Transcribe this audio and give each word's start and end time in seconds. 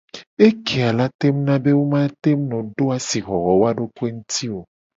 Ekeya 0.47 0.89
la 0.97 1.05
tengu 1.19 1.41
na 1.47 1.55
be 1.63 1.71
wo 1.77 1.83
mu 1.91 1.97
la 2.01 2.09
no 2.49 2.57
do 2.75 2.85
asixoxo 2.95 3.37
woa 3.59 3.69
dokoe 3.77 4.11
nguti 4.15 4.45
o. 4.57 4.59